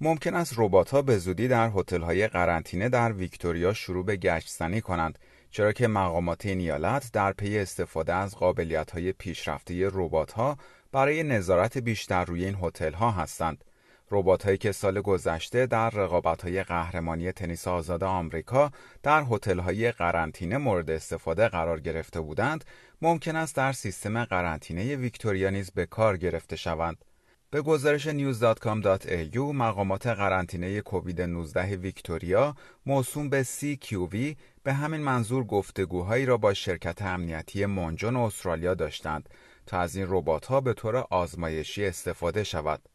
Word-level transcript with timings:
ممکن 0.00 0.34
است 0.34 0.54
ربات 0.56 0.94
به 0.94 1.18
زودی 1.18 1.48
در 1.48 1.70
هتل 1.74 2.02
های 2.02 2.28
قرنطینه 2.28 2.88
در 2.88 3.12
ویکتوریا 3.12 3.72
شروع 3.72 4.04
به 4.04 4.16
گشتزنی 4.16 4.80
کنند 4.80 5.18
چرا 5.50 5.72
که 5.72 5.88
مقامات 5.88 6.46
این 6.46 6.58
ایالت 6.58 7.10
در 7.12 7.32
پی 7.32 7.58
استفاده 7.58 8.14
از 8.14 8.36
قابلیت 8.36 8.90
های 8.90 9.12
پیشرفته 9.12 9.88
ربات 9.92 10.32
ها 10.32 10.56
برای 10.92 11.22
نظارت 11.22 11.78
بیشتر 11.78 12.24
روی 12.24 12.44
این 12.44 12.56
هتل 12.62 12.92
ها 12.92 13.10
هستند. 13.10 13.64
ربات 14.10 14.44
هایی 14.44 14.58
که 14.58 14.72
سال 14.72 15.00
گذشته 15.00 15.66
در 15.66 15.90
رقابت 15.90 16.42
های 16.42 16.62
قهرمانی 16.62 17.32
تنیس 17.32 17.68
آزاد 17.68 18.04
آمریکا 18.04 18.70
در 19.02 19.24
هتل 19.30 19.58
های 19.58 19.92
قرنطینه 19.92 20.58
مورد 20.58 20.90
استفاده 20.90 21.48
قرار 21.48 21.80
گرفته 21.80 22.20
بودند، 22.20 22.64
ممکن 23.02 23.36
است 23.36 23.56
در 23.56 23.72
سیستم 23.72 24.24
قرنطینه 24.24 24.96
ویکتوریا 24.96 25.50
نیز 25.50 25.70
به 25.70 25.86
کار 25.86 26.16
گرفته 26.16 26.56
شوند. 26.56 27.04
به 27.50 27.62
گزارش 27.62 28.08
news.com.au 28.08 29.38
مقامات 29.38 30.06
قرنطینه 30.06 30.80
کووید 30.80 31.22
19 31.22 31.76
ویکتوریا 31.76 32.56
موسوم 32.86 33.28
به 33.28 33.44
CQV 33.44 34.36
به 34.62 34.72
همین 34.72 35.00
منظور 35.00 35.44
گفتگوهایی 35.44 36.26
را 36.26 36.36
با 36.36 36.54
شرکت 36.54 37.02
امنیتی 37.02 37.66
مونجون 37.66 38.16
استرالیا 38.16 38.74
داشتند 38.74 39.28
تا 39.66 39.80
از 39.80 39.96
این 39.96 40.06
ربات 40.08 40.46
ها 40.46 40.60
به 40.60 40.72
طور 40.72 40.96
آزمایشی 40.96 41.86
استفاده 41.86 42.44
شود. 42.44 42.88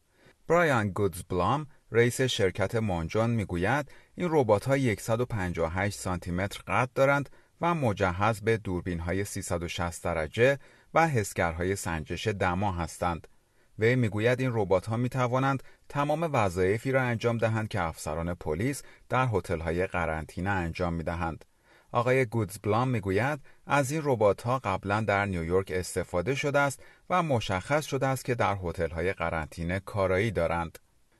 برایان 0.47 0.89
گودزبلام 0.89 1.67
رئیس 1.91 2.21
شرکت 2.21 2.75
مونجون 2.75 3.29
می‌گوید 3.29 3.91
این 4.15 4.27
ربات 4.31 4.65
ها 4.65 4.95
158 4.95 5.99
سانتی 5.99 6.31
متر 6.31 6.61
قد 6.67 6.89
دارند 6.95 7.29
و 7.61 7.75
مجهز 7.75 8.41
به 8.41 8.57
دوربین 8.57 8.99
های 8.99 9.23
360 9.23 10.03
درجه 10.03 10.59
و 10.93 11.07
حسگرهای 11.07 11.75
سنجش 11.75 12.27
دما 12.27 12.71
هستند. 12.71 13.27
وی 13.79 13.95
می‌گوید 13.95 14.39
این 14.39 14.51
ربات 14.53 14.85
ها 14.85 14.97
می 14.97 15.09
توانند 15.09 15.63
تمام 15.89 16.29
وظایفی 16.33 16.91
را 16.91 17.01
انجام 17.01 17.37
دهند 17.37 17.67
که 17.67 17.81
افسران 17.81 18.33
پلیس 18.33 18.83
در 19.09 19.27
هتل 19.33 19.59
های 19.59 19.87
قرنطینه 19.87 20.49
انجام 20.49 20.93
می 20.93 21.03
دهند. 21.03 21.45
آقای 21.91 22.25
گودزبلام 22.25 22.87
می‌گوید 22.87 23.39
از 23.67 23.91
این 23.91 24.01
ربات 24.03 24.41
ها 24.41 24.59
قبلا 24.59 25.01
در 25.01 25.25
نیویورک 25.25 25.71
استفاده 25.75 26.35
شده 26.35 26.59
است 26.59 26.83
و 27.09 27.23
مشخص 27.23 27.85
شده 27.85 28.07
است 28.07 28.25
که 28.25 28.35
در 28.35 28.57
هتل 28.63 28.89
های 28.89 29.13
قرنطینه 29.13 29.79
کارایی 29.79 30.31
دارند. 30.31 30.79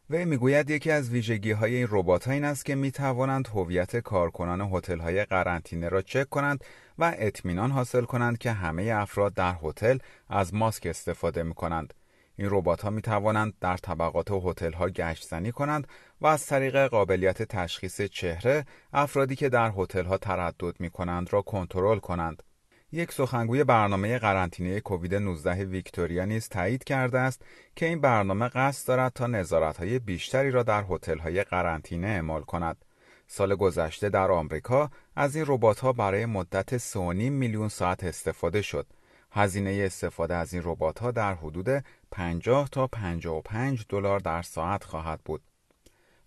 وی 0.10 0.26
می‌گوید 0.26 0.70
یکی 0.70 0.92
از 0.92 1.10
ویژگی 1.10 1.52
های 1.52 1.76
این 1.76 1.88
ربات 1.92 2.28
ها 2.28 2.34
این 2.34 2.44
است 2.44 2.66
که 2.66 2.76
می 2.76 2.92
توانند 2.92 3.48
هویت 3.48 3.98
کارکنان 3.98 4.62
هتل 4.62 5.00
های 5.00 5.26
قرنطینه 5.26 5.90
را 5.90 6.02
چک 6.02 6.30
کنند 6.30 6.64
و 7.00 7.14
اطمینان 7.18 7.72
حاصل 7.72 8.02
کنند 8.02 8.38
که 8.38 8.52
همه 8.52 8.84
افراد 8.84 9.34
در 9.34 9.56
هتل 9.64 9.98
از 10.30 10.54
ماسک 10.54 10.86
استفاده 10.86 11.44
می 11.44 11.54
کنند. 11.54 11.94
این 12.36 12.48
ربات 12.52 12.82
ها 12.82 12.90
می 12.90 13.02
توانند 13.02 13.54
در 13.62 13.78
طبقات 13.78 14.32
هتل 14.32 14.74
ها 14.74 14.90
گشت 14.90 15.28
زنی 15.28 15.52
کنند 15.52 15.88
و 16.22 16.28
از 16.28 16.46
طریق 16.46 16.88
قابلیت 16.88 17.44
تشخیص 17.44 18.02
چهره 18.02 18.66
افرادی 18.94 19.36
که 19.36 19.50
در 19.50 19.74
هتل 19.78 20.06
ها 20.06 20.18
تردد 20.18 20.80
می 20.80 20.90
کنند 20.90 21.34
را 21.34 21.42
کنترل 21.42 22.00
کنند. 22.00 22.44
یک 22.92 23.12
سخنگوی 23.12 23.64
برنامه 23.64 24.18
قرنطینه 24.18 24.80
کووید 24.80 25.16
19 25.16 25.66
ویکتوریا 25.66 26.26
نیز 26.26 26.50
تایید 26.50 26.84
کرده 26.84 27.20
است 27.20 27.42
که 27.76 27.86
این 27.86 28.02
برنامه 28.02 28.48
قصد 28.48 28.88
دارد 28.88 29.12
تا 29.14 29.28
نظارت 29.28 29.78
های 29.78 30.00
بیشتری 30.00 30.52
را 30.52 30.64
در 30.64 30.86
هتل 30.90 31.18
های 31.18 31.44
قرنطینه 31.44 32.08
اعمال 32.08 32.42
کند. 32.42 32.86
سال 33.28 33.56
گذشته 33.56 34.10
در 34.10 34.32
آمریکا 34.32 34.92
از 35.16 35.36
این 35.36 35.46
ربات 35.48 35.80
ها 35.80 35.94
برای 35.94 36.26
مدت 36.26 36.78
3.5 36.78 36.96
میلیون 36.98 37.70
ساعت 37.70 38.04
استفاده 38.04 38.62
شد. 38.62 38.88
هزینه 39.34 39.84
استفاده 39.86 40.36
از 40.36 40.54
این 40.54 40.62
ربات 40.66 41.00
ها 41.00 41.12
در 41.12 41.34
حدود 41.34 41.84
50 42.12 42.70
تا 42.70 42.88
55 42.88 43.86
دلار 43.90 44.20
در 44.20 44.42
ساعت 44.42 44.84
خواهد 44.84 45.22
بود. 45.26 45.42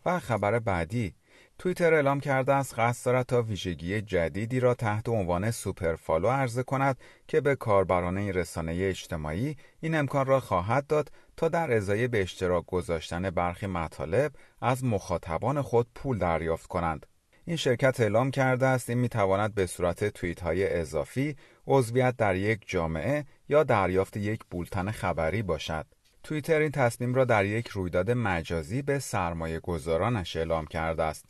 و 0.06 0.20
خبر 0.20 0.58
بعدی 0.58 1.14
توییتر 1.58 1.94
اعلام 1.94 2.20
کرده 2.20 2.54
است 2.54 2.78
قصد 2.78 3.06
دارد 3.06 3.26
تا 3.26 3.42
ویژگی 3.42 4.00
جدیدی 4.00 4.60
را 4.60 4.74
تحت 4.74 5.08
عنوان 5.08 5.50
Super 5.50 5.94
Follow 5.94 6.28
عرضه 6.28 6.62
کند 6.62 6.98
که 7.28 7.40
به 7.40 7.56
کاربران 7.56 8.18
این 8.18 8.32
رسانه 8.32 8.72
اجتماعی 8.80 9.56
این 9.80 9.94
امکان 9.94 10.26
را 10.26 10.40
خواهد 10.40 10.86
داد 10.86 11.12
تا 11.36 11.48
در 11.48 11.72
ازای 11.72 12.08
به 12.08 12.22
اشتراک 12.22 12.66
گذاشتن 12.66 13.30
برخی 13.30 13.66
مطالب 13.66 14.32
از 14.60 14.84
مخاطبان 14.84 15.62
خود 15.62 15.86
پول 15.94 16.18
دریافت 16.18 16.66
کنند. 16.66 17.06
این 17.48 17.56
شرکت 17.56 18.00
اعلام 18.00 18.30
کرده 18.30 18.66
است 18.66 18.90
این 18.90 18.98
می‌تواند 18.98 19.54
به 19.54 19.66
صورت 19.66 20.04
توییت 20.04 20.40
های 20.40 20.74
اضافی 20.74 21.36
عضویت 21.66 22.16
در 22.16 22.36
یک 22.36 22.60
جامعه 22.66 23.24
یا 23.48 23.62
دریافت 23.62 24.16
یک 24.16 24.40
بولتن 24.50 24.90
خبری 24.90 25.42
باشد. 25.42 25.86
توییتر 26.22 26.60
این 26.60 26.70
تصمیم 26.70 27.14
را 27.14 27.24
در 27.24 27.44
یک 27.44 27.68
رویداد 27.68 28.10
مجازی 28.10 28.82
به 28.82 28.98
سرمایه 28.98 29.60
گذارانش 29.60 30.36
اعلام 30.36 30.66
کرده 30.66 31.02
است. 31.02 31.24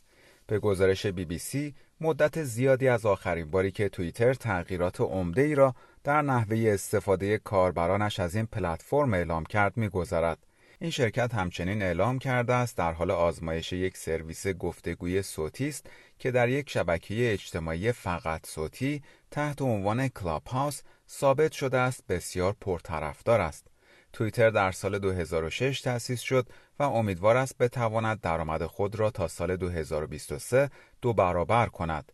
به 0.47 0.59
گزارش 0.59 1.05
بی 1.05 1.25
بی 1.25 1.37
سی 1.37 1.75
مدت 2.01 2.43
زیادی 2.43 2.87
از 2.87 3.05
آخرین 3.05 3.51
باری 3.51 3.71
که 3.71 3.89
توییتر 3.89 4.33
تغییرات 4.33 5.01
عمده 5.01 5.41
ای 5.41 5.55
را 5.55 5.75
در 6.03 6.21
نحوه 6.21 6.71
استفاده 6.73 7.37
کاربرانش 7.37 8.19
از 8.19 8.35
این 8.35 8.45
پلتفرم 8.45 9.13
اعلام 9.13 9.45
کرد 9.45 9.77
میگذرد. 9.77 10.37
این 10.79 10.91
شرکت 10.91 11.33
همچنین 11.33 11.81
اعلام 11.81 12.19
کرده 12.19 12.53
است 12.53 12.77
در 12.77 12.93
حال 12.93 13.11
آزمایش 13.11 13.73
یک 13.73 13.97
سرویس 13.97 14.47
گفتگوی 14.47 15.21
صوتی 15.21 15.67
است 15.67 15.89
که 16.19 16.31
در 16.31 16.49
یک 16.49 16.69
شبکه 16.69 17.33
اجتماعی 17.33 17.91
فقط 17.91 18.45
صوتی 18.45 19.03
تحت 19.31 19.61
عنوان 19.61 20.07
کلاب 20.07 20.47
هاوس 20.47 20.81
ثابت 21.09 21.51
شده 21.51 21.77
است 21.77 22.03
بسیار 22.07 22.55
پرطرفدار 22.61 23.41
است. 23.41 23.67
توییتر 24.13 24.49
در 24.49 24.71
سال 24.71 24.99
2006 24.99 25.81
تأسیس 25.81 26.19
شد 26.19 26.49
و 26.79 26.83
امیدوار 26.83 27.37
است 27.37 27.57
بتواند 27.57 28.21
درآمد 28.21 28.65
خود 28.65 28.95
را 28.95 29.09
تا 29.09 29.27
سال 29.27 29.55
2023 29.55 30.69
دو 31.01 31.13
برابر 31.13 31.67
کند. 31.67 32.11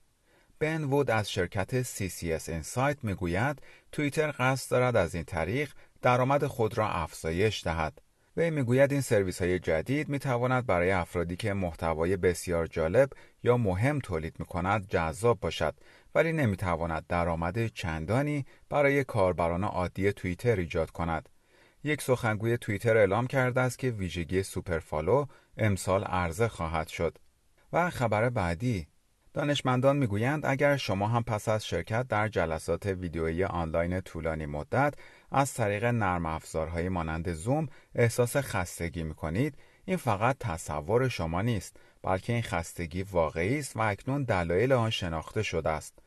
بن 0.60 0.84
وود 0.84 1.12
از 1.12 1.32
شرکت 1.32 1.84
CCS 1.84 2.50
Insight 2.50 2.98
می‌گوید 3.04 3.62
توییتر 3.92 4.36
قصد 4.40 4.72
دارد 4.72 4.96
از 4.96 5.16
این 5.16 5.24
طریق 5.24 5.72
درآمد 6.02 6.48
خود 6.48 6.78
را 6.78 6.90
افزایش 6.90 7.64
دهد. 7.64 8.02
وی 8.38 8.50
می‌گوید 8.50 8.92
این 8.92 9.02
سرویس 9.02 9.42
های 9.42 9.60
جدید 9.60 10.10
می 10.10 10.20
تواند 10.20 10.66
برای 10.66 10.92
افرادی 10.92 11.36
که 11.36 11.54
محتوای 11.54 12.18
بسیار 12.18 12.68
جالب 12.68 13.10
یا 13.44 13.58
مهم 13.58 14.00
تولید 14.00 14.36
می 14.40 14.46
کند 14.46 14.88
جذاب 14.88 15.40
باشد 15.40 15.76
ولی 16.16 16.34
نمی 16.34 16.56
تواند 16.56 17.06
درآمد 17.08 17.68
چندانی 17.68 18.46
برای 18.70 19.04
کاربران 19.04 19.64
عادی 19.64 20.14
توییتر 20.14 20.56
ایجاد 20.56 20.92
کند. 20.92 21.30
یک 21.84 22.02
سخنگوی 22.02 22.58
توییتر 22.58 22.98
اعلام 22.98 23.28
کرده 23.28 23.62
است 23.62 23.80
که 23.80 23.90
ویژگی 23.90 24.44
سوپرفالو 24.44 25.26
امسال 25.58 26.04
عرضه 26.04 26.48
خواهد 26.48 26.88
شد. 26.88 27.18
و 27.74 27.90
خبر 27.90 28.30
بعدی 28.30 28.88
دانشمندان 29.34 29.98
می‌گویند 29.98 30.46
اگر 30.46 30.78
شما 30.78 31.08
هم 31.08 31.24
پس 31.24 31.50
از 31.50 31.66
شرکت 31.66 32.08
در 32.08 32.28
جلسات 32.28 32.86
ویدیویی 32.86 33.44
آنلاین 33.44 34.02
طولانی 34.02 34.46
مدت 34.46 34.94
از 35.32 35.54
طریق 35.54 35.86
نرم 35.86 36.26
افزارهای 36.26 36.90
مانند 36.90 37.34
زوم 37.34 37.68
احساس 37.96 38.38
خستگی 38.38 39.04
می 39.04 39.14
کنید 39.14 39.58
این 39.86 39.98
فقط 39.98 40.38
تصور 40.40 41.08
شما 41.08 41.42
نیست 41.42 41.78
بلکه 42.04 42.34
این 42.34 42.42
خستگی 42.42 43.04
واقعی 43.04 43.60
است 43.60 43.78
و 43.78 43.82
اکنون 43.82 44.24
دلایل 44.24 44.74
آن 44.74 44.90
شناخته 44.90 45.44
شده 45.44 45.70
است. 45.70 46.00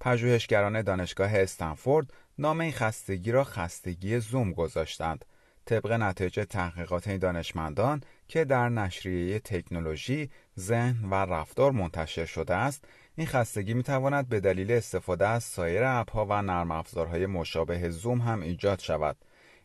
پژوهشگران 0.00 0.82
دانشگاه 0.82 1.30
استنفورد 1.34 2.12
نام 2.38 2.60
این 2.60 2.72
خستگی 2.72 3.32
را 3.32 3.44
خستگی 3.44 4.20
زوم 4.20 4.52
گذاشتند. 4.52 5.24
طبق 5.64 5.92
نتایج 5.92 6.46
تحقیقات 6.50 7.08
این 7.08 7.18
دانشمندان 7.18 8.00
که 8.32 8.44
در 8.44 8.68
نشریه 8.68 9.38
تکنولوژی، 9.38 10.30
ذهن 10.58 11.04
و 11.10 11.14
رفتار 11.14 11.72
منتشر 11.72 12.24
شده 12.24 12.54
است، 12.54 12.84
این 13.16 13.26
خستگی 13.26 13.74
می 13.74 13.82
تواند 13.82 14.28
به 14.28 14.40
دلیل 14.40 14.72
استفاده 14.72 15.26
از 15.26 15.44
سایر 15.44 15.82
اپها 15.84 16.26
و 16.28 16.42
نرم 16.42 16.70
افزارهای 16.70 17.26
مشابه 17.26 17.90
زوم 17.90 18.20
هم 18.20 18.40
ایجاد 18.40 18.78
شود. 18.78 19.16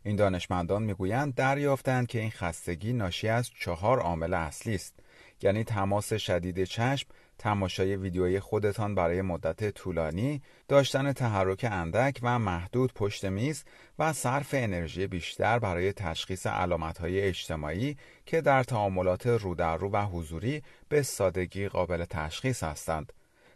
این 0.04 0.16
دانشمندان 0.16 0.84
می‌گویند 0.84 1.36
دریافتند 1.36 2.08
که 2.08 2.20
این 2.20 2.32
خستگی 2.32 2.94
ناشی 2.94 3.28
از 3.28 3.50
چهار 3.60 4.00
عامل 4.00 4.34
اصلی 4.34 4.76
است 4.76 5.00
یعنی 5.42 5.64
تماس 5.64 6.14
شدید 6.14 6.64
چشم، 6.64 7.08
تماشای 7.40 7.96
ویدیوی 7.96 8.40
خودتان 8.40 8.96
برای 8.96 9.22
مدت 9.22 9.70
طولانی، 9.70 10.42
داشتن 10.68 11.14
تحرک 11.14 11.66
اندک 11.72 12.20
و 12.24 12.40
محدود 12.40 12.94
پشت 12.94 13.26
میز 13.26 13.64
و 14.00 14.14
صرف 14.14 14.50
انرژی 14.54 15.08
بیشتر 15.08 15.60
برای 15.60 15.94
تشخیص 15.94 16.48
علامتهای 16.48 17.22
اجتماعی 17.22 17.98
که 18.26 18.42
در 18.42 18.64
تعاملات 18.64 19.28
رو 19.28 19.56
در 19.56 19.78
رو 19.78 19.90
و 19.90 20.06
حضوری 20.06 20.64
به 20.90 21.02
سادگی 21.02 21.68
قابل 21.68 22.06
تشخیص 22.06 22.64
هستند. 22.64 23.14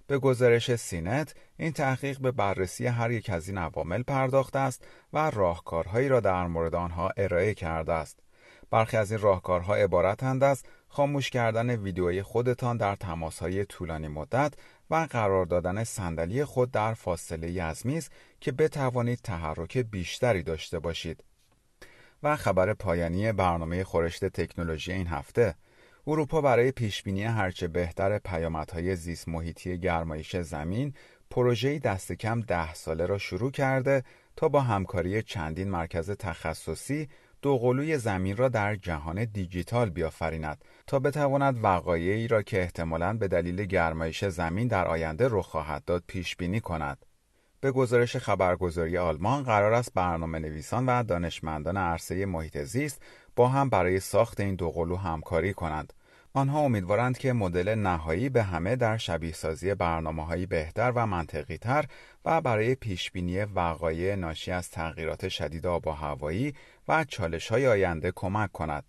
به 0.07 0.19
گزارش 0.19 0.75
سینت 0.75 1.36
این 1.57 1.72
تحقیق 1.72 2.19
به 2.19 2.31
بررسی 2.31 2.88
هر 2.88 3.12
یک 3.12 3.30
از 3.30 3.48
این 3.48 3.57
عوامل 3.57 4.04
پرداخته 4.04 4.60
است 4.60 4.88
و 5.13 5.30
راهکارهایی 5.30 6.07
را 6.07 6.19
در 6.19 6.48
مورد 6.48 6.75
آنها 6.75 7.12
ارائه 7.18 7.54
کرده 7.54 7.94
است. 7.94 8.19
برخی 8.72 8.98
از 8.98 9.12
این 9.12 9.22
راهکارها 9.22 9.75
عبارتند 9.75 10.44
از 10.44 10.63
خاموش 10.93 11.29
کردن 11.29 11.69
ویدیوی 11.69 12.23
خودتان 12.23 12.77
در 12.77 12.95
تماسهای 12.95 13.65
طولانی 13.65 14.07
مدت 14.07 14.53
و 14.89 15.07
قرار 15.09 15.45
دادن 15.45 15.83
صندلی 15.83 16.45
خود 16.45 16.71
در 16.71 16.93
فاصله 16.93 17.63
از 17.63 17.85
میز 17.85 18.09
که 18.41 18.51
بتوانید 18.51 19.19
تحرک 19.23 19.77
بیشتری 19.77 20.43
داشته 20.43 20.79
باشید. 20.79 21.23
و 22.23 22.35
خبر 22.35 22.73
پایانی 22.73 23.31
برنامه 23.31 23.83
خورشت 23.83 24.25
تکنولوژی 24.25 24.91
این 24.91 25.07
هفته 25.07 25.55
اروپا 26.07 26.41
برای 26.41 26.71
پیشبینی 26.71 27.23
هرچه 27.23 27.67
بهتر 27.67 28.19
پیامدهای 28.19 28.95
زیست 28.95 29.29
محیطی 29.29 29.77
گرمایش 29.77 30.35
زمین 30.35 30.94
پروژه‌ای 31.29 31.79
دست 31.79 32.11
کم 32.11 32.41
ده 32.41 32.73
ساله 32.73 33.05
را 33.05 33.17
شروع 33.17 33.51
کرده 33.51 34.03
تا 34.35 34.49
با 34.49 34.61
همکاری 34.61 35.23
چندین 35.23 35.69
مرکز 35.69 36.11
تخصصی 36.11 37.09
دوقلوی 37.41 37.97
زمین 37.97 38.38
را 38.38 38.49
در 38.49 38.75
جهان 38.75 39.25
دیجیتال 39.25 39.89
بیافریند 39.89 40.65
تا 40.88 40.99
بتواند 40.99 41.63
وقایعی 41.63 42.27
را 42.27 42.41
که 42.41 42.61
احتمالاً 42.61 43.13
به 43.17 43.27
دلیل 43.27 43.65
گرمایش 43.65 44.25
زمین 44.25 44.67
در 44.67 44.88
آینده 44.88 45.27
رخ 45.31 45.45
خواهد 45.45 45.85
داد 45.85 46.03
پیش 46.07 46.35
بینی 46.35 46.59
کند. 46.59 47.05
به 47.61 47.71
گزارش 47.71 48.17
خبرگزاری 48.17 48.97
آلمان 48.97 49.43
قرار 49.43 49.73
است 49.73 49.93
برنامه 49.93 50.39
نویسان 50.39 50.85
و 50.85 51.03
دانشمندان 51.03 51.77
عرصه 51.77 52.25
محیط 52.25 52.57
زیست 52.57 53.01
با 53.35 53.47
هم 53.47 53.69
برای 53.69 53.99
ساخت 53.99 54.39
این 54.39 54.55
دوقلو 54.55 54.95
همکاری 54.95 55.53
کنند. 55.53 55.94
آنها 56.33 56.60
امیدوارند 56.60 57.18
که 57.18 57.33
مدل 57.33 57.75
نهایی 57.75 58.30
به 58.30 58.44
همه 58.44 58.75
در 58.75 58.98
شبیه 58.98 59.33
سازی 59.33 59.74
برنامه 59.74 60.25
هایی 60.25 60.45
بهتر 60.45 60.92
و 60.95 61.07
منطقی 61.07 61.57
تر 61.57 61.86
و 62.25 62.42
برای 62.42 62.75
پیشبینی 62.75 63.39
وقایع 63.39 64.16
ناشی 64.16 64.51
از 64.51 64.69
تغییرات 64.69 65.30
شدید 65.30 65.68
آب 65.68 65.88
و 65.88 65.92
هوایی 65.92 66.54
و 66.88 67.04
چالش 67.04 67.48
های 67.48 67.68
آینده 67.68 68.12
کمک 68.16 68.51
کند. 68.51 68.83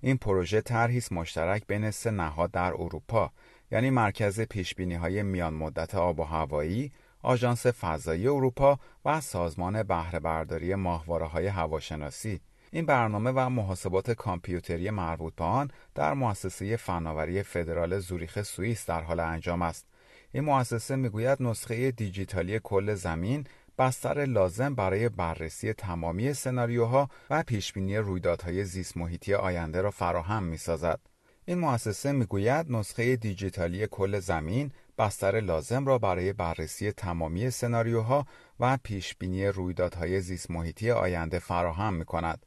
این 0.00 0.16
پروژه 0.16 0.60
طرحی 0.60 1.02
مشترک 1.10 1.66
بین 1.66 1.90
سه 1.90 2.10
نهاد 2.10 2.50
در 2.50 2.72
اروپا 2.72 3.30
یعنی 3.70 3.90
مرکز 3.90 4.40
پیشبینی 4.40 4.94
های 4.94 5.22
میان 5.22 5.54
مدت 5.54 5.94
آب 5.94 6.20
و 6.20 6.24
هوایی، 6.24 6.92
آژانس 7.22 7.66
فضایی 7.66 8.28
اروپا 8.28 8.78
و 9.04 9.20
سازمان 9.20 9.82
بهره 9.82 10.18
برداری 10.18 10.74
ماهواره 10.74 11.26
های 11.26 11.46
هواشناسی 11.46 12.40
این 12.72 12.86
برنامه 12.86 13.30
و 13.30 13.48
محاسبات 13.48 14.10
کامپیوتری 14.10 14.90
مربوط 14.90 15.34
به 15.34 15.44
آن 15.44 15.70
در 15.94 16.14
مؤسسه 16.14 16.76
فناوری 16.76 17.42
فدرال 17.42 17.98
زوریخ 17.98 18.42
سوئیس 18.42 18.86
در 18.86 19.00
حال 19.00 19.20
انجام 19.20 19.62
است. 19.62 19.86
این 20.32 20.44
مؤسسه 20.44 20.96
می‌گوید 20.96 21.42
نسخه 21.42 21.90
دیجیتالی 21.90 22.60
کل 22.64 22.94
زمین 22.94 23.44
بستر 23.78 24.24
لازم 24.24 24.74
برای 24.74 25.08
بررسی 25.08 25.72
تمامی 25.72 26.32
سناریوها 26.34 27.08
و 27.30 27.42
پیشبینی 27.42 27.96
رویدادهای 27.96 28.64
زیست 28.64 28.96
محیطی 28.96 29.34
آینده 29.34 29.80
را 29.80 29.90
فراهم 29.90 30.42
می 30.42 30.56
سازد. 30.56 31.00
این 31.44 31.58
مؤسسه 31.58 32.12
می‌گوید 32.12 32.72
نسخه 32.72 33.16
دیجیتالی 33.16 33.86
کل 33.86 34.18
زمین 34.18 34.72
بستر 34.98 35.40
لازم 35.40 35.86
را 35.86 35.98
برای 35.98 36.32
بررسی 36.32 36.92
تمامی 36.92 37.50
سناریوها 37.50 38.26
و 38.60 38.78
پیشبینی 38.82 39.46
رویدادهای 39.46 40.20
زیست 40.20 40.50
محیطی 40.50 40.90
آینده 40.90 41.38
فراهم 41.38 41.94
می 41.94 42.04
کند. 42.04 42.46